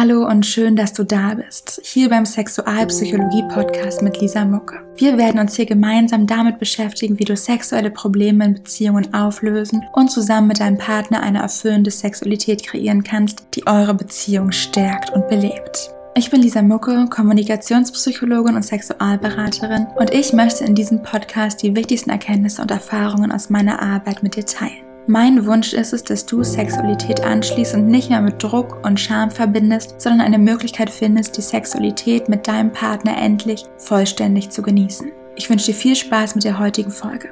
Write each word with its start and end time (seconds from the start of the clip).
Hallo 0.00 0.26
und 0.26 0.46
schön, 0.46 0.76
dass 0.76 0.94
du 0.94 1.04
da 1.04 1.34
bist, 1.34 1.78
hier 1.84 2.08
beim 2.08 2.24
Sexualpsychologie-Podcast 2.24 4.00
mit 4.00 4.18
Lisa 4.18 4.46
Mucke. 4.46 4.80
Wir 4.96 5.18
werden 5.18 5.38
uns 5.38 5.56
hier 5.56 5.66
gemeinsam 5.66 6.26
damit 6.26 6.58
beschäftigen, 6.58 7.18
wie 7.18 7.26
du 7.26 7.36
sexuelle 7.36 7.90
Probleme 7.90 8.46
in 8.46 8.54
Beziehungen 8.54 9.12
auflösen 9.12 9.82
und 9.92 10.10
zusammen 10.10 10.48
mit 10.48 10.60
deinem 10.60 10.78
Partner 10.78 11.22
eine 11.22 11.42
erfüllende 11.42 11.90
Sexualität 11.90 12.62
kreieren 12.62 13.04
kannst, 13.04 13.44
die 13.54 13.66
eure 13.66 13.92
Beziehung 13.92 14.52
stärkt 14.52 15.10
und 15.10 15.28
belebt. 15.28 15.90
Ich 16.14 16.30
bin 16.30 16.40
Lisa 16.40 16.62
Mucke, 16.62 17.04
Kommunikationspsychologin 17.10 18.56
und 18.56 18.64
Sexualberaterin 18.64 19.86
und 19.98 20.14
ich 20.14 20.32
möchte 20.32 20.64
in 20.64 20.74
diesem 20.74 21.02
Podcast 21.02 21.62
die 21.62 21.76
wichtigsten 21.76 22.08
Erkenntnisse 22.08 22.62
und 22.62 22.70
Erfahrungen 22.70 23.32
aus 23.32 23.50
meiner 23.50 23.82
Arbeit 23.82 24.22
mit 24.22 24.34
dir 24.34 24.46
teilen. 24.46 24.89
Mein 25.10 25.44
Wunsch 25.44 25.72
ist 25.72 25.92
es, 25.92 26.04
dass 26.04 26.24
du 26.24 26.44
Sexualität 26.44 27.24
anschließt 27.24 27.74
und 27.74 27.88
nicht 27.88 28.10
mehr 28.10 28.20
mit 28.20 28.40
Druck 28.40 28.78
und 28.86 29.00
Scham 29.00 29.28
verbindest, 29.32 30.00
sondern 30.00 30.20
eine 30.20 30.38
Möglichkeit 30.38 30.88
findest, 30.88 31.36
die 31.36 31.42
Sexualität 31.42 32.28
mit 32.28 32.46
deinem 32.46 32.70
Partner 32.70 33.20
endlich 33.20 33.64
vollständig 33.76 34.50
zu 34.50 34.62
genießen. 34.62 35.10
Ich 35.34 35.50
wünsche 35.50 35.66
dir 35.66 35.74
viel 35.74 35.96
Spaß 35.96 36.36
mit 36.36 36.44
der 36.44 36.60
heutigen 36.60 36.92
Folge. 36.92 37.30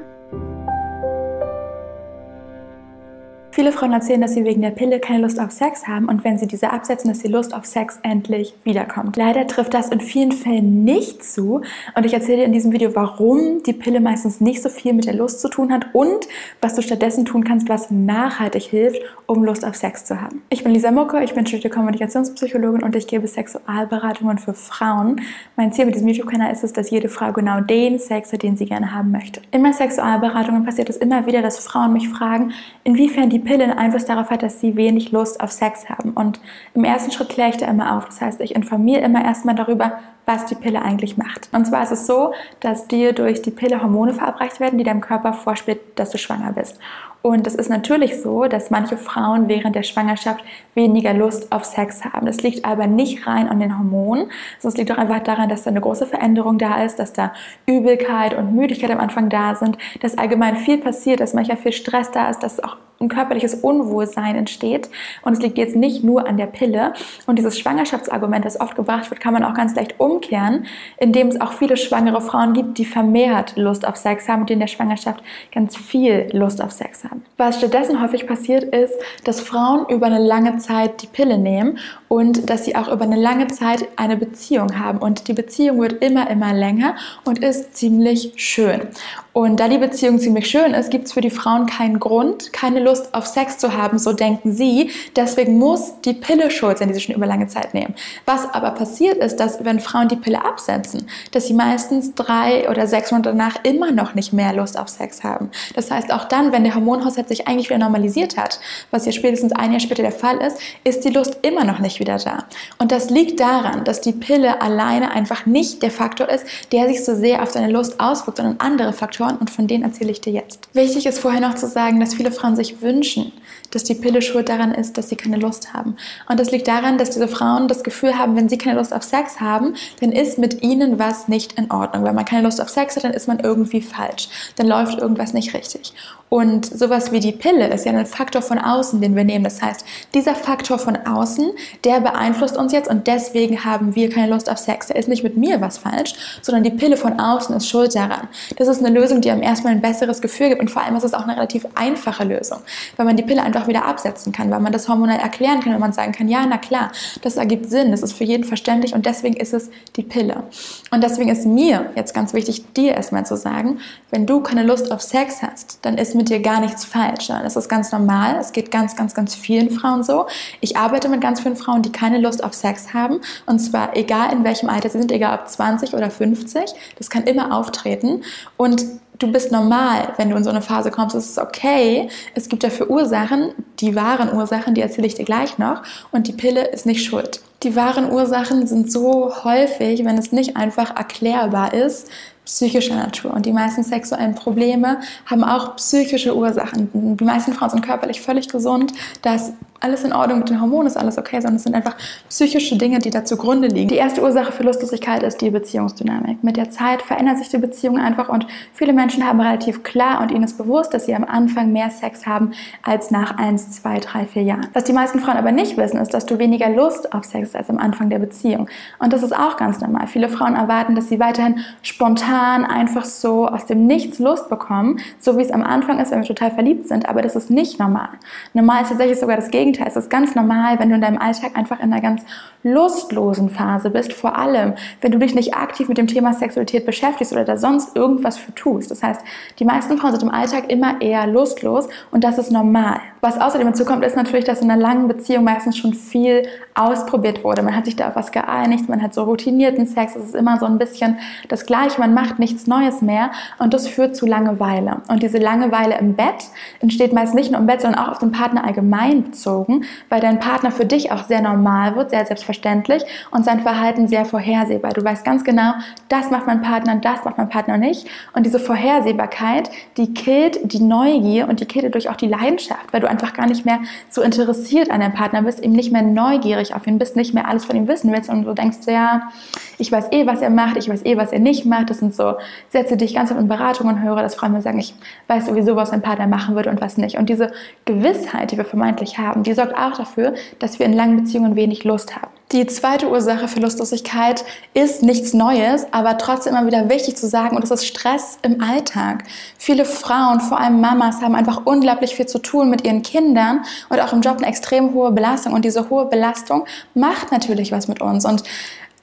Viele 3.59 3.73
Frauen 3.73 3.93
erzählen, 3.93 4.21
dass 4.21 4.35
sie 4.35 4.45
wegen 4.45 4.63
der 4.63 4.71
Pille 4.71 5.01
keine 5.01 5.23
Lust 5.23 5.41
auf 5.41 5.51
Sex 5.51 5.89
haben 5.89 6.09
und 6.09 6.23
wenn 6.23 6.39
sie 6.39 6.47
diese 6.47 6.71
absetzen, 6.71 7.11
dass 7.11 7.19
die 7.19 7.27
Lust 7.27 7.53
auf 7.53 7.67
Sex 7.67 7.99
endlich 8.05 8.55
wiederkommt. 8.63 9.17
Leider 9.17 9.49
trifft 9.49 9.75
das 9.75 9.89
in 9.89 9.99
vielen 9.99 10.31
Fällen 10.31 10.85
nicht 10.85 11.25
zu 11.25 11.63
und 11.97 12.07
ich 12.07 12.15
erzähle 12.15 12.37
dir 12.37 12.45
in 12.45 12.53
diesem 12.53 12.71
Video, 12.71 12.95
warum 12.95 13.65
die 13.65 13.73
Pille 13.73 13.99
meistens 13.99 14.41
nicht 14.41 14.63
so 14.63 14.69
viel 14.69 14.93
mit 14.93 15.07
der 15.07 15.15
Lust 15.15 15.41
zu 15.41 15.49
tun 15.49 15.73
hat 15.73 15.87
und 15.93 16.29
was 16.61 16.77
du 16.77 16.83
stattdessen 16.83 17.25
tun 17.25 17.43
kannst, 17.43 17.69
was 17.69 17.91
nachhaltig 17.91 18.63
hilft, 18.63 19.03
um 19.27 19.43
Lust 19.43 19.65
auf 19.65 19.75
Sex 19.75 20.05
zu 20.05 20.21
haben. 20.21 20.41
Ich 20.51 20.63
bin 20.63 20.73
Lisa 20.73 20.93
Mucke, 20.93 21.25
ich 21.25 21.35
bin 21.35 21.45
studierte 21.45 21.71
Kommunikationspsychologin 21.71 22.85
und 22.85 22.95
ich 22.95 23.09
gebe 23.09 23.27
Sexualberatungen 23.27 24.39
für 24.39 24.55
Frauen. 24.55 25.21
Mein 25.57 25.73
Ziel 25.73 25.87
mit 25.87 25.97
diesem 25.97 26.07
YouTube-Kanal 26.07 26.53
ist 26.53 26.63
es, 26.63 26.73
dass 26.73 26.91
jede 26.91 27.09
Frau 27.09 27.33
genau 27.33 27.61
den 27.61 27.99
Sex 27.99 28.33
hat, 28.33 28.45
den 28.45 28.57
sie 28.57 28.67
gerne 28.67 28.95
haben 28.95 29.11
möchte. 29.11 29.41
In 29.51 29.63
meinen 29.63 29.75
Sexualberatungen 29.75 30.65
passiert 30.65 30.91
es 30.91 30.97
immer 30.97 31.27
wieder, 31.27 31.43
dass 31.43 31.59
Frauen 31.59 31.93
mich 31.93 32.09
fragen, 32.09 32.53
inwiefern 32.85 33.29
die 33.31 33.48
Pille 33.49 33.79
Einfluss 33.79 34.05
darauf 34.05 34.29
hat, 34.29 34.43
dass 34.43 34.61
sie 34.61 34.77
wenig 34.77 35.11
Lust 35.11 35.41
auf 35.41 35.51
Sex 35.51 35.89
haben. 35.89 36.11
Und 36.11 36.39
im 36.75 36.85
ersten 36.85 37.11
Schritt 37.11 37.31
kläre 37.31 37.49
ich 37.49 37.57
da 37.57 37.67
immer 37.67 37.97
auf. 37.97 38.05
Das 38.05 38.21
heißt, 38.21 38.43
ich 38.43 38.55
informiere 38.55 39.01
immer 39.01 39.25
erstmal 39.25 39.55
darüber, 39.55 40.01
was 40.27 40.45
die 40.45 40.55
Pille 40.55 40.83
eigentlich 40.83 41.17
macht. 41.17 41.49
Und 41.53 41.67
zwar 41.67 41.83
ist 41.83 41.93
es 41.93 42.07
so, 42.07 42.35
dass 42.61 42.89
dir 42.89 43.15
durch 43.15 43.41
die 43.41 43.51
Pille 43.51 43.83
Hormone 43.83 44.13
verabreicht 44.13 44.61
werden, 44.61 44.77
die 44.77 44.85
deinem 44.85 45.01
Körper 45.01 45.33
vorspielt, 45.33 45.81
dass 45.95 46.11
du 46.11 46.19
schwanger 46.19 46.53
bist. 46.53 46.79
Und 47.23 47.47
es 47.47 47.55
ist 47.55 47.71
natürlich 47.71 48.21
so, 48.21 48.45
dass 48.45 48.71
manche 48.71 48.99
Frauen 48.99 49.49
während 49.49 49.75
der 49.75 49.83
Schwangerschaft 49.83 50.45
weniger 50.75 51.15
Lust 51.15 51.51
auf 51.51 51.65
Sex 51.65 52.05
haben. 52.05 52.27
Das 52.27 52.43
liegt 52.43 52.67
aber 52.67 52.87
nicht 52.87 53.27
rein 53.27 53.49
an 53.49 53.61
den 53.61 53.79
Hormonen, 53.79 54.31
sondern 54.59 54.75
es 54.75 54.77
liegt 54.77 54.93
auch 54.93 54.99
einfach 54.99 55.21
daran, 55.21 55.49
dass 55.49 55.63
da 55.63 55.71
eine 55.71 55.81
große 55.81 56.07
Veränderung 56.07 56.59
da 56.59 56.85
ist, 56.85 56.99
dass 56.99 57.15
da 57.15 57.33
Übelkeit 57.65 58.37
und 58.37 58.55
Müdigkeit 58.55 58.91
am 58.91 59.01
Anfang 59.01 59.31
da 59.31 59.55
sind, 59.55 59.79
dass 60.01 60.19
allgemein 60.19 60.57
viel 60.57 60.77
passiert, 60.77 61.21
dass 61.21 61.33
manchmal 61.33 61.57
viel 61.57 61.73
Stress 61.73 62.11
da 62.11 62.29
ist, 62.29 62.43
dass 62.43 62.63
auch 62.63 62.77
ein 63.01 63.09
körperliches 63.09 63.55
Unwohlsein 63.55 64.35
entsteht. 64.37 64.89
Und 65.23 65.35
es 65.35 65.41
liegt 65.41 65.59
jetzt 65.59 65.77
nicht 65.77 66.05
nur 66.05 66.27
an 66.27 66.37
der 66.37 66.47
Pille. 66.47 66.93
Und 67.27 67.39
dieses 67.39 67.59
Schwangerschaftsargument, 67.59 68.45
das 68.45 68.61
oft 68.61 68.75
gebracht 68.75 69.11
wird, 69.11 69.21
kann 69.21 69.33
man 69.33 69.45
auch 69.45 69.55
ganz 69.55 69.75
leicht 69.75 69.99
umkehren, 69.99 70.67
indem 70.97 71.29
es 71.29 71.41
auch 71.41 71.53
viele 71.53 71.77
schwangere 71.77 72.21
Frauen 72.21 72.55
gibt, 72.55 72.79
die 72.79 72.85
vermehrt 72.85 73.57
Lust 73.57 73.87
auf 73.87 73.97
Sex 73.97 74.29
haben 74.29 74.41
und 74.41 74.49
die 74.49 74.55
in 74.55 74.61
der 74.61 74.67
Schwangerschaft 74.67 75.23
ganz 75.53 75.77
viel 75.77 76.29
Lust 76.33 76.63
auf 76.63 76.73
Sex 76.73 77.05
haben. 77.05 77.25
Was 77.37 77.59
stattdessen 77.59 78.03
häufig 78.03 78.27
passiert 78.27 78.65
ist, 78.65 78.95
dass 79.25 79.41
Frauen 79.41 79.87
über 79.89 80.07
eine 80.07 80.19
lange 80.19 80.59
Zeit 80.59 81.03
die 81.03 81.07
Pille 81.07 81.39
nehmen 81.39 81.79
und 82.09 82.51
dass 82.51 82.65
sie 82.65 82.75
auch 82.75 82.89
über 82.89 83.05
eine 83.05 83.21
lange 83.21 83.47
Zeit 83.49 83.87
eine 83.97 84.17
Beziehung 84.17 84.79
haben. 84.79 84.99
Und 84.99 85.29
die 85.29 85.35
Beziehung 85.35 85.81
wird 85.81 86.03
immer, 86.03 86.29
immer 86.31 86.53
länger 86.53 86.97
und 87.25 87.39
ist 87.39 87.77
ziemlich 87.77 88.33
schön. 88.37 88.89
Und 89.39 89.61
da 89.61 89.69
die 89.69 89.79
Beziehung 89.79 90.19
ziemlich 90.19 90.51
schön 90.51 90.75
ist, 90.75 90.91
gibt 90.91 91.07
es 91.07 91.13
für 91.13 91.21
die 91.21 91.31
Frauen 91.31 91.67
keinen 91.67 92.01
Grund, 92.01 92.53
keine 92.53 92.81
Lust 92.81 93.15
auf 93.15 93.25
Sex 93.25 93.57
zu 93.59 93.73
haben, 93.73 93.97
so 93.97 94.13
denken 94.13 94.51
sie. 94.53 94.91
Deswegen 95.15 95.59
muss 95.59 96.01
die 96.05 96.15
Pille 96.15 96.51
schuld 96.51 96.79
sein, 96.79 96.89
die 96.89 96.95
sie 96.95 97.03
schon 97.03 97.15
über 97.15 97.25
lange 97.25 97.47
Zeit 97.47 97.73
nehmen. 97.73 97.95
Was 98.27 98.53
aber 98.53 98.73
passiert 98.73 99.19
ist, 99.19 99.37
dass 99.37 99.65
wenn 99.65 99.79
Frauen 99.79 100.09
die 100.09 100.17
Pille 100.17 100.45
absetzen, 100.45 101.07
dass 101.31 101.47
sie 101.47 101.55
meistens 101.55 102.17
drei 102.17 102.69
oder 102.69 102.89
sechs 102.89 103.13
Monate 103.13 103.29
danach 103.29 103.63
immer 103.63 103.93
noch 103.93 104.17
nicht 104.17 104.33
mehr 104.33 104.53
Lust 104.53 104.77
auf 104.77 104.89
Sex 104.89 105.23
haben. 105.23 105.53
Das 105.77 105.89
heißt, 105.89 106.13
auch 106.13 106.25
dann, 106.25 106.51
wenn 106.51 106.65
der 106.65 106.75
Hormonhaushalt 106.75 107.29
sich 107.29 107.47
eigentlich 107.47 107.71
wieder 107.71 107.79
normalisiert 107.79 108.37
hat, 108.37 108.59
was 108.91 109.07
ja 109.07 109.13
spätestens 109.13 109.53
ein 109.53 109.71
Jahr 109.71 109.79
später 109.79 110.03
der 110.03 110.11
Fall 110.11 110.39
ist, 110.39 110.59
ist 110.83 111.05
die 111.05 111.11
Lust 111.11 111.39
immer 111.43 111.63
noch 111.63 111.79
nicht 111.79 112.01
wieder 112.01 112.19
da. 112.19 112.43
Und 112.79 112.91
das 112.91 113.09
liegt 113.09 113.39
daran, 113.39 113.85
dass 113.85 114.01
die 114.01 114.11
Pille 114.11 114.61
alleine 114.61 115.13
einfach 115.13 115.47
nicht 115.47 115.81
der 115.85 115.93
Faktor 115.93 116.29
ist, 116.29 116.45
der 116.73 116.89
sich 116.89 117.05
so 117.05 117.15
sehr 117.15 117.41
auf 117.45 117.53
deine 117.53 117.71
Lust 117.71 118.01
auswirkt, 118.01 118.39
sondern 118.39 118.57
andere 118.59 118.93
Faktoren 118.93 119.28
und 119.37 119.51
von 119.51 119.67
denen 119.67 119.85
erzähle 119.85 120.11
ich 120.11 120.21
dir 120.21 120.33
jetzt. 120.33 120.69
Wichtig 120.73 121.07
ist 121.07 121.19
vorher 121.19 121.41
noch 121.41 121.55
zu 121.55 121.67
sagen, 121.67 122.01
dass 122.01 122.15
viele 122.15 122.33
Frauen 122.33 122.57
sich 122.57 122.81
wünschen, 122.81 123.33
dass 123.71 123.85
die 123.85 123.95
Pille 123.95 124.23
schuld 124.23 124.49
daran 124.49 124.73
ist, 124.73 124.97
dass 124.97 125.09
sie 125.09 125.17
keine 125.17 125.37
Lust 125.37 125.75
haben. 125.75 125.97
Und 126.29 126.41
das 126.41 126.51
liegt 126.51 126.69
daran, 126.69 126.99
dass 126.99 127.11
diese 127.11 127.29
Frauen 127.29 127.69
das 127.69 127.85
Gefühl 127.85 128.19
haben, 128.19 128.37
wenn 128.37 128.49
sie 128.49 128.59
keine 128.59 128.79
Lust 128.79 128.95
auf 128.95 129.03
Sex 129.03 129.41
haben, 129.41 129.75
dann 130.01 130.13
ist 130.13 130.39
mit 130.39 130.63
ihnen 130.63 130.99
was 130.99 131.29
nicht 131.29 131.59
in 131.59 131.71
Ordnung. 131.71 132.05
Wenn 132.05 132.15
man 132.15 132.25
keine 132.25 132.43
Lust 132.43 132.61
auf 132.61 132.69
Sex 132.69 132.97
hat, 132.97 133.05
dann 133.05 133.13
ist 133.13 133.29
man 133.29 133.41
irgendwie 133.41 133.83
falsch. 133.83 134.29
Dann 134.57 134.67
läuft 134.67 134.99
irgendwas 134.99 135.35
nicht 135.35 135.55
richtig. 135.55 135.93
Und 136.31 136.67
sowas 136.67 137.11
wie 137.11 137.21
die 137.21 137.33
Pille 137.33 137.69
ist 137.69 137.87
ja 137.87 137.93
ein 137.93 138.05
Faktor 138.05 138.43
von 138.43 138.59
außen, 138.59 139.01
den 139.01 139.17
wir 139.17 139.25
nehmen. 139.25 139.45
Das 139.45 139.63
heißt, 139.63 139.85
dieser 140.15 140.35
Faktor 140.35 140.79
von 140.79 140.97
außen, 140.97 141.53
der 141.85 142.01
beeinflusst 142.01 142.57
uns 142.57 142.73
jetzt 142.73 142.91
und 142.91 143.07
deswegen 143.07 143.65
haben 143.65 143.95
wir 143.95 144.11
keine 144.11 144.33
Lust 144.33 144.51
auf 144.51 144.59
Sex. 144.59 144.89
Da 144.89 144.95
ist 144.95 145.09
nicht 145.09 145.23
mit 145.23 145.37
mir 145.37 145.61
was 145.61 145.79
falsch, 145.79 146.15
sondern 146.43 146.65
die 146.65 146.71
Pille 146.71 146.97
von 146.97 147.19
außen 147.19 147.57
ist 147.57 147.69
schuld 147.69 147.95
daran. 147.95 148.29
Das 148.57 148.69
ist 148.69 148.85
eine 148.85 148.99
Lösung, 148.99 149.18
die 149.21 149.31
einem 149.31 149.43
erstmal 149.43 149.73
ein 149.73 149.81
besseres 149.81 150.21
Gefühl 150.21 150.49
gibt 150.49 150.61
und 150.61 150.71
vor 150.71 150.83
allem 150.83 150.97
ist 150.97 151.05
es 151.05 151.15
auch 151.15 151.23
eine 151.23 151.37
relativ 151.37 151.67
einfache 151.75 152.25
Lösung, 152.25 152.59
weil 152.97 153.07
man 153.07 153.17
die 153.17 153.23
Pille 153.23 153.43
einfach 153.43 153.69
wieder 153.69 153.85
absetzen 153.85 154.33
kann, 154.33 154.51
weil 154.51 154.61
man 154.61 154.73
das 154.73 154.89
hormonell 154.89 155.19
erklären 155.19 155.61
kann, 155.61 155.73
wenn 155.73 155.81
man 155.81 155.93
sagen 155.93 156.13
kann, 156.13 156.29
ja, 156.29 156.45
na 156.49 156.59
klar, 156.59 156.93
das 157.23 157.37
ergibt 157.37 157.71
Sinn, 157.71 157.91
das 157.91 158.03
ist 158.03 158.13
für 158.13 158.25
jeden 158.25 158.45
verständlich 158.45 158.95
und 158.95 159.07
deswegen 159.07 159.37
ist 159.37 159.55
es 159.55 159.71
die 159.97 160.03
Pille. 160.03 160.45
Und 160.91 161.03
deswegen 161.03 161.31
ist 161.31 161.47
mir 161.47 161.91
jetzt 161.97 162.15
ganz 162.15 162.33
wichtig, 162.35 162.73
dir 162.75 162.95
erstmal 162.95 163.27
zu 163.27 163.37
sagen, 163.37 163.79
wenn 164.11 164.27
du 164.27 164.41
keine 164.41 164.63
Lust 164.63 164.91
auf 164.91 165.03
Sex 165.03 165.43
hast, 165.43 165.79
dann 165.83 165.99
ist 165.99 166.15
mit 166.15 166.29
dir 166.29 166.41
gar 166.41 166.61
nichts 166.61 166.85
falsch. 166.85 167.29
Das 167.29 167.57
ist 167.57 167.69
ganz 167.69 167.93
normal. 167.93 168.37
Es 168.41 168.53
geht 168.53 168.71
ganz, 168.71 168.97
ganz, 168.97 169.15
ganz 169.15 169.35
vielen 169.35 169.71
Frauen 169.71 170.03
so. 170.03 170.27
Ich 170.61 170.77
arbeite 170.77 171.09
mit 171.09 171.21
ganz 171.21 171.41
vielen 171.41 171.57
Frauen, 171.57 171.83
die 171.83 171.93
keine 171.93 172.19
Lust 172.19 172.43
auf 172.43 172.55
Sex 172.55 172.95
haben. 172.95 173.21
Und 173.47 173.59
zwar 173.59 173.97
egal 173.97 174.33
in 174.33 174.45
welchem 174.45 174.69
Alter 174.69 174.89
sie 174.89 174.99
sind, 174.99 175.13
egal 175.13 175.39
ob 175.39 175.49
20 175.49 175.95
oder 175.95 176.11
50. 176.11 176.63
Das 176.97 177.11
kann 177.11 177.25
immer 177.25 177.57
auftreten. 177.57 178.23
Und 178.57 178.85
du 179.19 179.31
bist 179.33 179.53
normal, 179.53 180.13
wenn 180.17 180.31
du 180.31 180.37
in 180.37 180.45
so 180.45 180.51
eine 180.51 180.63
Phase 180.63 180.91
kommst. 180.91 181.17
Es 181.17 181.31
ist 181.31 181.39
okay. 181.39 182.09
Es 182.35 182.49
gibt 182.49 182.63
dafür 182.63 182.91
Ursachen, 182.91 183.53
die 183.81 183.95
wahren 183.95 184.33
Ursachen, 184.33 184.75
die 184.75 184.81
erzähle 184.81 185.07
ich 185.07 185.15
dir 185.15 185.25
gleich 185.25 185.59
noch. 185.59 185.83
Und 186.13 186.29
die 186.29 186.33
Pille 186.33 186.67
ist 186.69 186.87
nicht 186.87 187.05
schuld. 187.05 187.41
Die 187.63 187.75
wahren 187.75 188.11
Ursachen 188.13 188.67
sind 188.67 188.93
so 188.93 189.33
häufig, 189.45 190.05
wenn 190.05 190.17
es 190.17 190.31
nicht 190.31 190.57
einfach 190.57 190.95
erklärbar 190.97 191.75
ist, 191.75 192.09
psychischer 192.45 192.95
Natur. 192.95 193.35
Und 193.35 193.47
die 193.47 193.53
meisten 193.53 193.83
sexuellen 193.83 194.35
Probleme 194.35 195.01
haben 195.27 195.45
auch 195.45 195.77
psychische 195.77 196.35
Ursachen. 196.35 196.89
Die 197.17 197.25
meisten 197.25 197.53
Frauen 197.53 197.71
sind 197.71 197.85
körperlich 197.85 198.23
völlig 198.23 198.49
gesund. 198.49 198.93
Das 199.23 199.53
alles 199.81 200.05
in 200.05 200.13
Ordnung 200.13 200.41
mit 200.41 200.49
den 200.49 200.61
Hormonen, 200.61 200.87
ist 200.87 200.97
alles 200.97 201.19
okay, 201.19 201.41
sondern 201.41 201.57
es 201.57 201.63
sind 201.63 201.75
einfach 201.75 201.97
psychische 202.29 202.77
Dinge, 202.77 202.99
die 202.99 203.11
da 203.11 203.25
zugrunde 203.25 203.69
liegen. 203.69 203.89
Die 203.89 203.97
erste 203.97 204.23
Ursache 204.23 204.53
für 204.53 204.63
Lustlosigkeit 204.63 205.23
ist 205.23 205.41
die 205.41 205.51
Beziehungsdynamik. 205.51 206.43
Mit 206.43 206.57
der 206.57 206.71
Zeit 206.71 207.03
verändert 207.03 207.39
sich 207.39 207.49
die 207.49 207.59
Beziehung 207.59 207.99
einfach 207.99 208.29
und 208.29 208.47
viele 208.73 208.93
Menschen 208.93 209.27
haben 209.27 209.41
relativ 209.41 209.83
klar 209.83 210.21
und 210.21 210.31
ihnen 210.31 210.45
ist 210.45 210.59
bewusst, 210.59 210.93
dass 210.95 211.07
sie 211.07 211.15
am 211.15 211.25
Anfang 211.25 211.73
mehr 211.73 211.91
Sex 211.91 212.27
haben 212.27 212.53
als 212.83 213.11
nach 213.11 213.39
1, 213.39 213.71
2, 213.83 214.01
3, 214.01 214.27
4 214.27 214.43
Jahren. 214.43 214.67
Was 214.73 214.85
die 214.85 214.93
meisten 214.93 215.21
Frauen 215.21 215.37
aber 215.37 215.53
nicht 215.53 215.77
wissen, 215.77 215.99
ist, 215.99 216.13
dass 216.13 216.27
du 216.27 216.39
weniger 216.39 216.71
Lust 216.71 217.13
auf 217.13 217.25
Sex 217.25 217.51
hast 217.51 217.57
als 217.57 217.71
am 217.71 217.79
Anfang 217.79 218.11
der 218.11 218.19
Beziehung. 218.19 218.69
Und 218.99 219.13
das 219.13 219.23
ist 219.23 219.33
auch 219.33 219.57
ganz 219.57 219.81
normal. 219.81 220.07
Viele 220.09 220.29
Frauen 220.29 220.57
erwarten, 220.57 220.95
dass 220.95 221.09
sie 221.09 221.21
weiterhin 221.21 221.61
spontan 221.83 222.65
einfach 222.65 223.05
so 223.05 223.47
aus 223.47 223.67
dem 223.67 223.87
Nichts 223.87 224.19
Lust 224.19 224.49
bekommen, 224.49 224.99
so 225.21 225.39
wie 225.39 225.43
es 225.43 225.51
am 225.51 225.63
Anfang 225.63 226.01
ist, 226.01 226.11
wenn 226.11 226.21
wir 226.21 226.27
total 226.27 226.51
verliebt 226.51 226.89
sind. 226.89 227.09
Aber 227.09 227.23
das 227.23 227.37
ist 227.37 227.51
nicht 227.51 227.79
normal. 227.79 228.09
Normal 228.55 228.83
ist 228.83 228.89
tatsächlich 228.89 229.21
sogar 229.21 229.37
das 229.37 229.51
Gegenteil. 229.51 229.68
Gegenteil, 229.73 229.89
es 229.89 229.97
ist 229.97 230.11
ganz 230.11 230.35
normal, 230.35 230.79
wenn 230.79 230.89
du 230.89 230.95
in 230.95 231.01
deinem 231.01 231.19
Alltag 231.19 231.51
einfach 231.55 231.79
in 231.81 231.93
einer 231.93 232.01
ganz 232.01 232.23
lustlosen 232.63 233.51
Phase 233.51 233.91
bist, 233.91 234.13
vor 234.15 234.37
allem, 234.37 234.75
wenn 235.01 235.13
du 235.13 235.19
dich 235.19 235.35
nicht 235.35 235.55
aktiv 235.55 235.89
mit 235.89 235.99
dem 235.99 236.07
Thema 236.07 236.33
Sexualität 236.33 236.87
beschäftigst 236.87 237.33
oder 237.33 237.45
da 237.45 237.57
sonst 237.57 237.95
irgendwas 237.95 238.39
für 238.39 238.55
tust. 238.55 238.91
Das 238.91 239.03
heißt, 239.03 239.21
die 239.59 239.65
meisten 239.65 239.99
Frauen 239.99 240.13
sind 240.13 240.23
im 240.23 240.31
Alltag 240.31 240.71
immer 240.71 241.01
eher 241.01 241.27
lustlos 241.27 241.89
und 242.11 242.25
das 242.25 242.39
ist 242.39 242.51
normal. 242.51 243.01
Was 243.21 243.41
außerdem 243.41 243.67
dazu 243.69 243.85
kommt, 243.85 244.05
ist 244.05 244.17
natürlich, 244.17 244.45
dass 244.45 244.63
in 244.63 244.71
einer 244.71 244.81
langen 244.81 245.07
Beziehung 245.07 245.45
meistens 245.45 245.77
schon 245.77 245.93
viel 245.93 246.47
ausprobiert 246.79 247.45
wurde. 247.45 247.63
Man 247.63 247.75
hat 247.75 247.85
sich 247.85 247.97
da 247.97 248.09
auf 248.09 248.17
was 248.17 248.33
geeinigt, 248.33 248.89
man 248.89 249.03
hat 249.03 249.15
so 249.15 249.25
routinierten 249.25 249.87
Sex, 249.87 250.17
es 250.17 250.27
ist 250.27 250.35
immer 250.35 250.59
so 250.59 250.67
ein 250.67 250.79
bisschen 250.79 251.19
das 251.49 251.67
Gleiche, 251.67 252.01
man 252.01 252.15
macht 252.15 252.39
nichts 252.39 252.67
Neues 252.67 253.03
mehr 253.03 253.31
und 253.59 253.75
das 253.75 253.89
führt 253.89 254.17
zu 254.17 254.27
Langeweile. 254.27 255.03
Und 255.09 255.23
diese 255.23 255.39
Langeweile 255.39 255.99
im 255.99 256.15
Bett 256.15 256.45
entsteht 256.81 257.13
meist 257.13 257.35
nicht 257.35 257.51
nur 257.51 257.61
im 257.61 257.67
Bett, 257.67 257.81
sondern 257.81 258.01
auch 258.01 258.09
auf 258.09 258.19
den 258.19 258.33
Partner 258.33 258.65
allgemein 258.65 259.25
bezogen 259.25 259.85
weil 260.09 260.21
dein 260.21 260.39
Partner 260.39 260.71
für 260.71 260.85
dich 260.85 261.13
auch 261.13 261.25
sehr 261.25 261.41
normal 261.41 261.97
wird, 261.97 262.11
sehr 262.11 262.25
selbstverständlich 262.25 263.03
und 263.31 263.45
sein 263.45 263.61
Verhalten 263.61 264.09
sehr 264.09 264.25
vorhersehbar. 264.25 264.93
Du 264.93 265.05
weißt 265.05 265.25
ganz 265.25 265.45
genau, 265.45 265.73
das 266.09 266.31
macht 266.31 266.47
mein 266.47 266.63
Partner, 266.63 266.97
das 266.97 267.25
macht 267.25 267.39
mein 267.39 267.49
Partner 267.49 267.77
nicht. 267.77 268.07
Und 268.35 268.47
diese 268.47 268.59
Vorhersehbarkeit, 268.59 269.71
die 269.97 270.15
killt 270.15 270.73
die 270.73 270.81
Neugier 270.81 271.49
und 271.49 271.61
die 271.61 271.67
killt 271.67 271.85
dadurch 271.85 272.09
auch 272.09 272.17
die 272.17 272.29
Leidenschaft, 272.29 272.93
weil 272.93 273.01
du 273.01 273.09
einfach 273.09 273.33
gar 273.33 273.47
nicht 273.47 273.65
mehr 273.65 273.81
so 274.09 274.23
interessiert 274.23 274.91
an 274.91 275.01
deinem 275.01 275.15
Partner 275.15 275.43
bist, 275.43 275.61
eben 275.61 275.73
nicht 275.73 275.93
mehr 275.93 276.03
neugierig 276.03 276.68
auf 276.75 276.87
ihn 276.87 276.99
bist, 276.99 277.17
nicht 277.17 277.35
mehr 277.35 277.49
alles 277.49 277.65
von 277.65 277.77
ihm 277.77 277.89
wissen 277.89 278.13
willst 278.13 278.31
und 278.31 278.45
du 278.45 278.55
denkst, 278.55 278.79
ja, 278.87 279.31
ich 279.79 279.93
weiß 279.93 280.13
eh, 280.13 280.27
was 280.27 280.43
er 280.43 280.51
macht, 280.51 280.77
ich 280.77 280.89
weiß 280.89 281.05
eh, 281.05 281.17
was 281.17 281.33
er 281.33 281.39
nicht 281.39 281.67
macht. 281.67 281.91
Das 281.91 281.99
sind 281.99 282.15
so 282.15 282.35
Sätze, 282.69 282.97
die 282.97 283.05
ich 283.05 283.15
ganz 283.15 283.31
oft 283.31 283.41
in 283.41 283.49
Beratungen 283.49 284.03
höre, 284.03 284.23
dass 284.23 284.35
Freunde 284.35 284.63
sagen, 284.63 284.79
ich 284.79 284.95
weiß 285.29 285.47
sowieso, 285.47 285.77
was 285.77 285.93
mein 285.93 286.03
Partner 286.03 286.27
machen 286.27 286.55
würde 286.55 286.71
und 286.71 286.81
was 286.81 286.97
nicht. 286.97 287.19
Und 287.19 287.29
diese 287.29 287.53
Gewissheit, 287.85 288.53
die 288.53 288.57
wir 288.57 288.65
vermeintlich 288.65 289.19
haben, 289.19 289.43
die 289.43 289.53
sorgt 289.53 289.77
auch 289.77 289.97
dafür, 289.97 290.35
dass 290.59 290.79
wir 290.79 290.87
in 290.87 290.93
langen 290.93 291.17
Beziehungen 291.17 291.57
wenig 291.57 291.85
Lust 291.85 292.17
haben. 292.17 292.38
Die 292.51 292.67
zweite 292.67 293.11
Ursache 293.11 293.47
für 293.47 293.61
Lustlosigkeit 293.61 294.43
ist 294.73 295.03
nichts 295.03 295.35
Neues, 295.35 295.87
aber 295.91 296.17
trotzdem 296.17 296.55
immer 296.55 296.67
wieder 296.67 296.89
wichtig 296.89 297.15
zu 297.15 297.29
sagen, 297.29 297.55
und 297.55 297.63
das 297.63 297.71
ist 297.71 297.87
Stress 297.87 298.39
im 298.41 298.63
Alltag. 298.63 299.25
Viele 299.59 299.85
Frauen, 299.85 300.41
vor 300.41 300.59
allem 300.59 300.81
Mamas, 300.81 301.21
haben 301.21 301.35
einfach 301.35 301.67
unglaublich 301.67 302.15
viel 302.15 302.25
zu 302.25 302.39
tun 302.39 302.71
mit 302.71 302.87
ihren 302.87 303.03
Kindern 303.03 303.65
und 303.91 304.01
auch 304.01 304.15
im 304.15 304.23
Job 304.23 304.39
eine 304.39 304.47
extrem 304.47 304.95
hohe 304.95 305.13
Belastung. 305.13 305.53
Und 305.53 305.67
diese 305.67 305.91
hohe 305.91 306.07
Belastung 306.07 306.65
macht 306.95 307.33
natürlich 307.33 307.71
was 307.71 307.87
mit 307.87 308.01
uns. 308.01 308.25
Und 308.25 308.45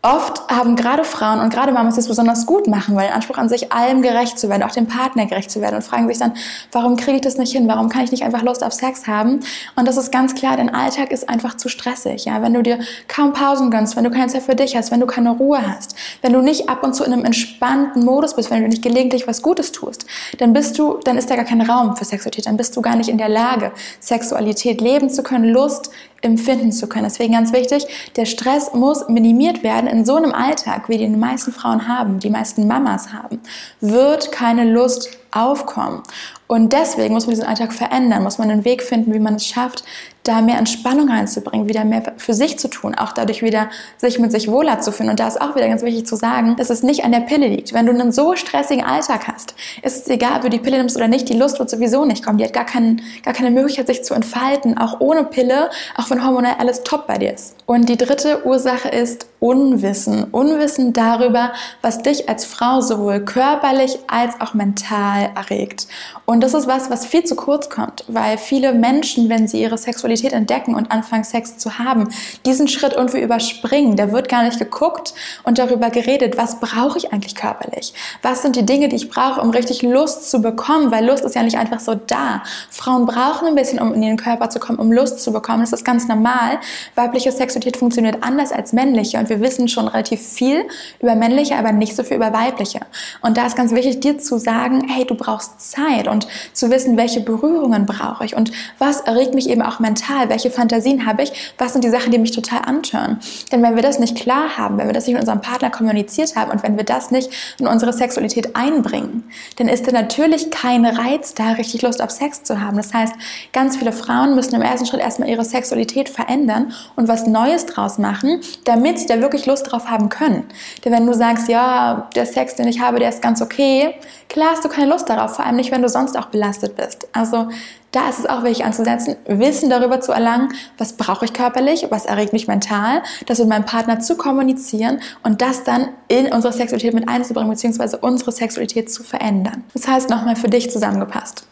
Oft 0.06 0.48
haben 0.50 0.75
gerade 0.75 1.04
Frauen 1.04 1.40
und 1.40 1.52
gerade 1.52 1.72
Mamas 1.72 1.98
es 1.98 2.07
besonders 2.07 2.46
gut 2.46 2.68
machen, 2.68 2.96
weil 2.96 3.07
den 3.07 3.16
Anspruch 3.16 3.40
an 3.40 3.50
sich, 3.50 3.74
allem 3.74 4.04
gerecht 4.04 4.38
zu 4.38 4.50
werden, 4.50 4.62
auch 4.62 4.69
dem 4.69 4.86
Partner 4.86 5.25
gerecht 5.25 5.50
zu 5.50 5.62
werden 5.62 5.74
und 5.74 5.81
fragen 5.81 6.07
sich 6.07 6.19
dann, 6.19 6.34
warum 6.72 6.96
kriege 6.96 7.16
ich 7.16 7.22
das 7.24 7.40
nicht 7.40 7.54
hin? 7.54 7.68
Warum 7.68 7.90
kann 7.90 8.04
ich 8.04 8.12
nicht 8.12 8.22
einfach 8.22 8.44
Lust 8.44 8.63
auf 8.63 8.72
Sex 8.72 9.07
haben? 9.07 9.40
Und 9.75 9.88
das 9.88 9.98
ist 9.98 10.12
ganz 10.12 10.36
klar, 10.36 10.57
dein 10.57 10.72
Alltag 10.72 11.10
ist 11.10 11.28
einfach 11.28 11.57
zu 11.57 11.69
stressig. 11.69 12.25
Ja? 12.25 12.44
Wenn 12.44 12.54
du 12.54 12.62
dir 12.62 12.78
kaum 13.07 13.34
Pausen 13.34 13.72
gönnst, 13.72 13.96
wenn 13.96 14.04
du 14.04 14.12
keine 14.12 14.28
Zeit 14.28 14.44
für 14.44 14.54
dich 14.54 14.75
hast, 14.75 14.92
wenn 14.92 15.00
du 15.00 15.07
keine 15.07 15.31
Ruhe 15.31 15.60
hast, 15.68 15.96
wenn 16.22 16.34
du 16.34 16.42
nicht 16.42 16.69
ab 16.69 16.84
und 16.84 16.94
zu 16.94 17.04
in 17.04 17.12
einem 17.12 17.25
entspannten 17.25 18.06
Modus 18.06 18.36
bist, 18.36 18.51
wenn 18.51 18.62
du 18.62 18.68
nicht 18.68 18.84
gelegentlich 18.84 19.28
was 19.28 19.42
Gutes 19.42 19.72
tust, 19.72 20.06
dann 20.38 20.54
bist 20.54 20.78
du, 20.78 21.00
dann 21.04 21.18
ist 21.18 21.31
da 21.31 21.36
gar 21.36 21.46
kein 21.46 21.62
Raum 21.62 21.96
für 21.96 22.06
Sexualität, 22.06 22.46
dann 22.46 22.58
bist 22.58 22.78
du 22.78 22.84
gar 22.84 22.96
nicht 22.96 23.10
in 23.10 23.18
der 23.18 23.30
Lage, 23.30 23.72
Sexualität 24.00 24.81
leben 24.81 25.10
zu 25.10 25.24
können, 25.24 25.46
Lust 25.46 25.90
empfinden 26.21 26.71
zu 26.71 26.88
können. 26.88 27.06
Deswegen 27.06 27.33
ganz 27.33 27.53
wichtig, 27.53 27.85
der 28.15 28.25
Stress 28.25 28.73
muss 28.73 29.07
minimiert 29.07 29.63
werden. 29.63 29.88
In 29.88 30.06
so 30.06 30.15
einem 30.15 30.33
Alltag, 30.33 30.89
wie 30.89 30.97
die 30.97 31.07
meisten 31.07 31.51
Frauen 31.51 31.88
haben, 31.88 32.19
die 32.19 32.29
meisten 32.29 32.67
Mamas 32.67 33.13
haben, 33.13 33.39
wird 33.81 34.31
keine 34.31 34.69
Lust 34.71 35.09
aufkommen. 35.31 36.01
Und 36.47 36.74
deswegen 36.74 37.13
muss 37.13 37.25
man 37.25 37.36
diesen 37.36 37.47
Alltag 37.47 37.74
verändern, 37.74 38.24
muss 38.24 38.38
man 38.38 38.51
einen 38.51 38.65
Weg 38.65 38.83
finden, 38.83 39.13
wie 39.13 39.19
man 39.19 39.36
es 39.36 39.47
schafft, 39.47 39.83
da 40.27 40.42
mehr 40.42 40.57
Entspannung 40.57 41.09
reinzubringen, 41.09 41.68
wieder 41.68 41.86
mehr 41.86 42.13
für 42.18 42.33
sich 42.33 42.57
zu 42.57 42.68
tun, 42.68 42.95
auch 42.95 43.12
dadurch 43.12 43.44
wieder 43.44 43.69
sich 43.97 44.19
mit 44.19 44.31
sich 44.31 44.50
wohler 44.50 44.80
zu 44.80 44.92
fühlen. 44.92 45.09
Und 45.09 45.19
da 45.19 45.27
ist 45.27 45.39
auch 45.39 45.56
wieder 45.56 45.68
ganz 45.68 45.83
wichtig 45.83 46.06
zu 46.06 46.15
sagen, 46.15 46.56
dass 46.56 46.69
es 46.69 46.83
nicht 46.83 47.03
an 47.03 47.12
der 47.12 47.19
Pille 47.21 47.47
liegt. 47.47 47.74
Wenn 47.74 47.86
du 47.86 47.92
einen 47.92 48.12
so 48.12 48.36
stressigen 48.36 48.83
Alltag 48.83 49.27
hast, 49.27 49.56
ist 49.83 50.03
es 50.03 50.07
egal, 50.07 50.38
ob 50.38 50.42
du 50.42 50.50
die 50.50 50.59
Pille 50.59 50.77
nimmst 50.77 50.95
oder 50.95 51.07
nicht, 51.07 51.30
die 51.30 51.38
Lust 51.38 51.59
wird 51.59 51.69
sowieso 51.69 52.06
nicht 52.06 52.25
kommen. 52.25 52.38
Die 52.38 52.44
hat 52.44 52.53
gar, 52.53 52.65
keinen, 52.65 53.01
gar 53.24 53.33
keine 53.33 53.51
Möglichkeit, 53.51 53.88
sich 53.88 54.03
zu 54.03 54.13
entfalten, 54.13 54.77
auch 54.77 55.00
ohne 55.00 55.25
Pille, 55.25 55.69
auch 55.95 56.09
wenn 56.09 56.25
hormonell 56.25 56.56
alles 56.59 56.83
top 56.83 57.07
bei 57.07 57.18
dir 57.18 57.33
ist. 57.33 57.56
Und 57.65 57.89
die 57.89 57.98
dritte 57.98 58.45
Ursache 58.45 58.89
ist 58.89 59.27
Unwissen. 59.39 60.24
Unwissen 60.25 60.94
darüber, 60.94 61.51
was 61.81 62.01
dich 62.01 62.30
als 62.30 62.45
Frau 62.45 62.81
sowohl 62.81 63.19
körperlich 63.19 64.00
als 64.07 64.39
auch 64.41 64.56
mental 64.56 65.30
erregt. 65.36 65.88
Und 66.25 66.35
das 66.42 66.54
ist 66.54 66.68
was, 66.68 66.90
was 66.90 67.06
viel 67.06 67.24
zu 67.24 67.36
kurz 67.36 67.70
kommt, 67.70 68.04
weil 68.08 68.38
viele 68.38 68.74
Menschen, 68.74 69.30
wenn 69.30 69.48
sie 69.48 69.62
ihre 69.62 69.78
Sexualität 69.78 70.34
entdecken 70.34 70.76
und 70.76 70.92
anfangen, 70.92 71.24
Sex 71.24 71.58
zu 71.58 71.78
haben, 71.78 72.10
diesen 72.46 72.68
Schritt 72.68 72.94
irgendwie 72.94 73.22
überspringen. 73.22 73.96
Da 73.96 74.12
wird 74.12 74.30
gar 74.30 74.44
nicht 74.44 74.60
geguckt 74.60 75.14
und 75.44 75.58
darüber 75.58 75.90
geredet, 75.90 76.38
was 76.38 76.60
brauche 76.60 76.98
ich 76.98 77.14
eigentlich 77.14 77.36
körperlich? 77.36 77.94
Was 78.22 78.42
sind 78.42 78.56
die 78.56 78.66
Dinge, 78.66 78.90
die 78.90 78.96
ich 78.96 79.10
brauche, 79.10 79.42
um 79.42 79.50
richtig 79.50 79.82
Lust 79.82 80.30
zu 80.30 80.42
bekommen? 80.42 80.92
Weil 80.92 81.06
Lust 81.06 81.24
ist 81.24 81.36
ja 81.36 81.44
nicht 81.44 81.58
einfach 81.58 81.80
so 81.80 81.96
da. 81.96 82.44
Frauen 82.70 83.06
brauchen 83.06 83.48
ein 83.48 83.56
bisschen, 83.56 83.80
um 83.80 83.94
in 83.94 84.04
ihren 84.04 84.18
Körper 84.18 84.50
zu 84.50 84.60
kommen, 84.60 84.80
um 84.80 84.92
Lust 84.92 85.20
zu 85.20 85.32
bekommen. 85.32 85.62
Das 85.62 85.74
ist 85.74 85.86
ganz 85.86 86.08
normal. 86.08 86.60
Weibliche 86.96 87.32
Sexualität 87.32 87.78
funktioniert 87.78 88.18
anders 88.22 88.52
als 88.52 88.74
männliche 88.74 89.18
und 89.18 89.30
wir 89.30 89.42
wissen 89.42 89.68
schon 89.68 89.88
relativ 89.88 90.22
viel 90.22 90.66
über 91.00 91.16
männliche, 91.16 91.56
aber 91.56 91.72
nicht 91.72 91.96
so 91.96 92.04
viel 92.04 92.18
über 92.18 92.34
weibliche. 92.34 92.80
Und 93.22 93.38
da 93.38 93.46
ist 93.46 93.56
ganz 93.56 93.72
wichtig, 93.74 94.00
dir 94.00 94.18
zu 94.18 94.38
sagen, 94.38 94.88
hey, 94.88 95.06
du 95.06 95.16
brauchst 95.16 95.72
Zeit 95.72 96.08
und 96.08 96.25
zu 96.54 96.69
wissen, 96.69 96.98
welche 96.98 97.22
Berührungen 97.22 97.86
brauche 97.86 98.25
ich 98.25 98.36
und 98.36 98.51
was 98.80 99.01
erregt 99.01 99.33
mich 99.33 99.50
eben 99.50 99.62
auch 99.62 99.80
mental, 99.80 100.30
welche 100.30 100.50
Fantasien 100.50 101.06
habe 101.06 101.24
ich, 101.24 101.54
was 101.57 101.74
sind 101.74 101.83
die 101.83 101.89
Sachen, 101.89 102.12
die 102.12 102.18
mich 102.18 102.31
total 102.31 102.62
antören. 102.66 103.19
Denn 103.51 103.62
wenn 103.62 103.75
wir 103.75 103.83
das 103.83 104.00
nicht 104.00 104.16
klar 104.16 104.57
haben, 104.57 104.77
wenn 104.77 104.88
wir 104.88 104.94
das 104.94 105.07
nicht 105.07 105.13
mit 105.13 105.22
unserem 105.22 105.42
Partner 105.42 105.69
kommuniziert 105.69 106.36
haben 106.36 106.51
und 106.51 106.63
wenn 106.63 106.77
wir 106.77 106.83
das 106.83 107.12
nicht 107.12 107.30
in 107.60 107.68
unsere 107.68 107.94
Sexualität 107.94 108.56
einbringen, 108.56 109.24
dann 109.57 109.68
ist 109.68 109.88
da 109.88 109.92
natürlich 109.92 110.51
kein 110.51 110.86
Reiz 110.86 111.33
da, 111.33 111.54
richtig 111.54 111.81
Lust 111.81 112.01
auf 112.01 112.12
Sex 112.12 112.44
zu 112.44 112.62
haben. 112.62 112.77
Das 112.77 112.94
heißt, 112.94 113.13
ganz 113.54 113.77
viele 113.77 113.92
Frauen 113.92 114.36
müssen 114.36 114.56
im 114.56 114.62
ersten 114.62 114.86
Schritt 114.86 115.01
erstmal 115.01 115.30
ihre 115.30 115.45
Sexualität 115.45 116.10
verändern 116.10 116.74
und 116.95 117.07
was 117.07 117.27
Neues 117.27 117.66
draus 117.66 117.98
machen, 117.98 118.42
damit 118.66 119.00
sie 119.00 119.07
da 119.07 119.19
wirklich 119.19 119.45
Lust 119.45 119.72
drauf 119.72 119.89
haben 119.89 120.10
können. 120.10 120.45
Denn 120.83 120.94
wenn 120.94 121.06
du 121.06 121.13
sagst, 121.13 121.48
ja, 121.48 122.10
der 122.16 122.25
Sex, 122.25 122.56
den 122.56 122.68
ich 122.68 122.80
habe, 122.80 123.00
der 123.00 123.10
ist 123.10 123.22
ganz 123.22 123.42
okay, 123.42 123.95
klar 124.30 124.50
hast 124.51 124.63
du 124.63 124.69
keine 124.69 124.89
Lust 124.89 125.10
darauf, 125.10 125.36
vor 125.36 125.45
allem 125.45 125.56
nicht, 125.56 125.72
wenn 125.72 125.81
du 125.81 125.89
sonst 125.89 126.14
auch 126.17 126.27
belastet 126.27 126.75
bist. 126.75 127.07
Also 127.13 127.50
da 127.91 128.09
ist 128.09 128.19
es 128.19 128.25
auch 128.25 128.44
wichtig 128.44 128.65
anzusetzen, 128.65 129.15
Wissen 129.25 129.69
darüber 129.69 130.01
zu 130.01 130.12
erlangen, 130.12 130.50
was 130.77 130.94
brauche 130.94 131.25
ich 131.25 131.33
körperlich, 131.33 131.88
was 131.89 132.06
erregt 132.06 132.33
mich 132.33 132.47
mental, 132.47 133.01
das 133.25 133.39
mit 133.39 133.47
meinem 133.47 133.65
Partner 133.65 134.00
zu 134.00 134.17
kommunizieren 134.17 135.00
und 135.23 135.41
das 135.41 135.63
dann 135.63 135.89
in 136.07 136.31
unsere 136.31 136.53
Sexualität 136.53 136.94
mit 136.94 137.07
einzubringen, 137.07 137.50
beziehungsweise 137.50 137.97
unsere 137.97 138.31
Sexualität 138.31 138.91
zu 138.91 139.03
verändern. 139.03 139.63
Das 139.73 139.88
heißt 139.88 140.09
nochmal 140.09 140.35
für 140.35 140.50
dich 140.50 140.69
zusammengepasst 140.69 141.45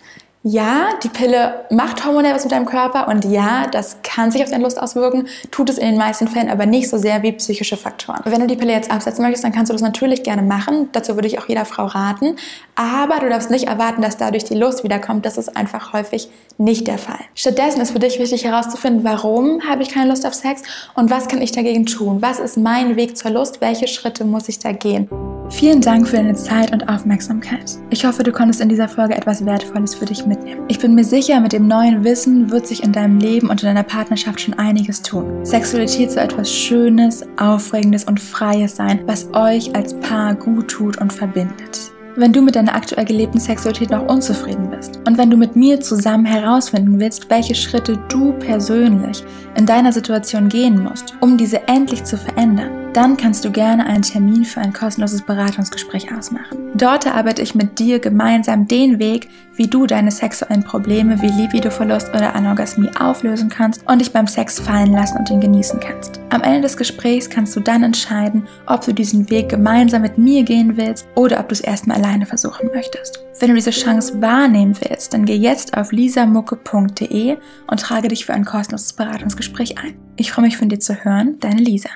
ja, 0.46 0.90
die 1.02 1.08
Pille 1.08 1.66
macht 1.70 2.06
hormonell 2.06 2.36
was 2.36 2.44
mit 2.44 2.52
deinem 2.52 2.66
Körper 2.66 3.08
und 3.08 3.24
ja, 3.24 3.66
das 3.68 3.98
kann 4.04 4.30
sich 4.30 4.44
auf 4.44 4.50
deine 4.50 4.64
Lust 4.64 4.78
auswirken, 4.78 5.28
tut 5.52 5.70
es 5.70 5.78
in 5.78 5.88
den 5.88 5.98
meisten 5.98 6.28
Fällen 6.28 6.50
aber 6.50 6.66
nicht 6.66 6.90
so 6.90 6.98
sehr 6.98 7.24
wie 7.24 7.32
psychische 7.32 7.78
Faktoren. 7.78 8.20
Wenn 8.26 8.42
du 8.42 8.48
die 8.48 8.58
Pille 8.58 8.74
jetzt 8.74 8.92
absetzen 8.92 9.24
möchtest, 9.24 9.46
dann 9.46 9.54
kannst 9.54 9.70
du 9.70 9.74
das 9.74 9.82
natürlich 9.82 10.22
gerne 10.22 10.42
machen. 10.42 10.90
Dazu 10.92 11.16
würde 11.16 11.30
ich 11.30 11.40
auch 11.40 11.48
jeder 11.48 11.64
Frau 11.64 11.86
raten. 11.86 12.36
Aber 12.76 13.22
du 13.22 13.30
darfst 13.30 13.52
nicht 13.52 13.68
erwarten, 13.68 14.02
dass 14.02 14.18
dadurch 14.18 14.44
die 14.44 14.56
Lust 14.56 14.84
wiederkommt. 14.84 15.26
Das 15.26 15.38
ist 15.38 15.56
einfach 15.56 15.94
häufig 15.94 16.30
nicht 16.58 16.88
der 16.88 16.98
Fall. 16.98 17.20
Stattdessen 17.36 17.80
ist 17.80 17.92
für 17.92 18.00
dich 18.00 18.20
wichtig 18.20 18.44
herauszufinden, 18.44 19.06
warum 19.06 19.62
habe 19.70 19.82
ich 19.82 19.90
keine 19.90 20.10
Lust 20.10 20.26
auf 20.26 20.34
Sex 20.34 20.62
und 20.94 21.10
was 21.10 21.30
kann 21.30 21.42
ich 21.42 21.54
dagegen 21.54 21.86
tun? 21.86 22.22
Was 22.22 22.40
ist 22.40 22.58
mein 22.58 22.98
Weg 22.98 23.16
zur 23.18 23.32
Lust? 23.32 23.62
Welche 23.62 23.88
Schritte 23.88 24.26
muss 24.26 24.50
ich 24.50 24.60
da 24.60 24.74
gehen? 24.74 25.08
Vielen 25.50 25.82
Dank 25.82 26.08
für 26.08 26.18
deine 26.18 26.34
Zeit 26.34 26.72
und 26.72 26.90
Aufmerksamkeit. 26.90 27.78
Ich 27.90 28.06
hoffe, 28.06 28.24
du 28.24 28.32
konntest 28.32 28.62
in 28.62 28.70
dieser 28.70 28.88
Folge 28.88 29.16
etwas 29.16 29.46
Wertvolles 29.46 29.94
für 29.94 30.06
dich 30.06 30.26
mitnehmen. 30.26 30.64
Ich 30.68 30.80
bin 30.80 30.96
mir 30.96 31.04
sicher, 31.04 31.40
mit 31.40 31.54
dem 31.54 31.68
neuen 31.68 32.04
Wissen 32.04 32.50
wird 32.50 32.66
sich 32.66 32.84
in 32.84 32.92
deinem 32.92 33.20
Leben 33.20 33.50
und 33.50 33.62
in 33.62 33.68
deiner 33.68 33.84
Partnerschaft 33.84 34.42
schon 34.42 34.56
einiges 34.56 35.02
tun. 35.02 35.46
Sexualität 35.46 36.12
soll 36.12 36.24
etwas 36.24 36.52
Schönes, 36.52 37.26
Aufregendes 37.38 38.06
und 38.06 38.20
Freies 38.20 38.76
sein, 38.76 39.02
was 39.06 39.28
euch 39.34 39.76
als 39.76 39.94
Paar 40.00 40.34
gut 40.34 40.70
tut 40.70 40.98
und 41.00 41.14
verbindet. 41.14 41.92
Wenn 42.16 42.32
du 42.32 42.42
mit 42.42 42.56
deiner 42.56 42.76
aktuell 42.76 43.06
gelebten 43.06 43.40
Sexualität 43.40 43.90
noch 43.90 44.08
unzufrieden 44.08 44.70
bist 44.70 45.00
und 45.08 45.18
wenn 45.18 45.32
du 45.32 45.38
mit 45.38 45.56
mir 45.56 45.80
zusammen 45.80 46.26
herausfinden 46.26 47.00
willst, 47.00 47.30
welche 47.30 47.56
Schritte 47.56 47.98
du 48.08 48.34
persönlich 48.34 49.24
in 49.58 49.66
deiner 49.66 49.92
Situation 49.92 50.48
gehen 50.48 50.84
musst, 50.84 51.16
um 51.22 51.38
diese 51.38 51.68
endlich 51.68 52.04
zu 52.04 52.18
verändern, 52.18 52.83
dann 52.96 53.18
kannst 53.18 53.44
du 53.44 53.52
gerne 53.52 53.86
einen 53.86 54.04
Termin 54.04 54.46
für 54.46 54.62
ein 54.62 54.74
kostenloses 54.74 55.22
Beratungsgespräch 55.24 56.16
ausmachen. 56.16 56.72
Dort 56.76 57.08
arbeite 57.08 57.42
ich 57.42 57.56
mit 57.56 57.80
dir 57.80 58.00
gemeinsam 58.00 58.68
den 58.68 59.00
Weg, 59.00 59.30
wie 59.56 59.68
du 59.68 59.86
deine 59.86 60.12
sexuellen 60.12 60.64
Probleme 60.64 61.22
wie 61.22 61.28
Libidoverlust 61.28 62.10
oder 62.10 62.36
Anorgasmie 62.36 62.90
auflösen 63.00 63.50
kannst 63.50 63.88
und 63.88 64.00
dich 64.00 64.12
beim 64.12 64.28
Sex 64.28 64.60
fallen 64.60 64.92
lassen 64.92 65.18
und 65.18 65.30
ihn 65.30 65.42
genießen 65.42 65.80
kannst. 65.80 66.20
Am 66.30 66.42
Ende 66.42 66.62
des 66.62 66.78
Gesprächs 66.78 67.30
kannst 67.30 67.56
du 67.56 67.60
dann 67.60 67.84
entscheiden, 67.84 68.48
ob 68.66 68.84
du 68.86 68.94
diesen 68.94 69.30
Weg 69.30 69.50
gemeinsam 69.50 70.02
mit 70.02 70.18
mir 70.18 70.44
gehen 70.44 70.78
willst 70.78 71.08
oder 71.16 71.40
ob 71.40 71.50
du 71.50 71.54
es 71.54 71.62
erstmal 71.62 71.98
alleine 71.98 72.26
versuchen 72.26 72.70
möchtest. 72.74 73.20
Wenn 73.40 73.50
du 73.50 73.56
diese 73.56 73.72
Chance 73.72 74.22
wahrnehmen 74.22 74.76
willst, 74.82 75.14
dann 75.14 75.26
geh 75.26 75.36
jetzt 75.36 75.78
auf 75.78 75.92
lisamucke.de 75.92 77.38
und 77.68 77.80
trage 77.80 78.08
dich 78.08 78.26
für 78.26 78.34
ein 78.34 78.46
kostenloses 78.46 78.94
Beratungsgespräch 78.94 79.78
ein. 79.78 79.96
Ich 80.16 80.32
freue 80.32 80.46
mich 80.46 80.58
von 80.58 80.70
dir 80.70 80.80
zu 80.80 81.04
hören, 81.04 81.40
deine 81.40 81.62
Lisa. 81.62 81.90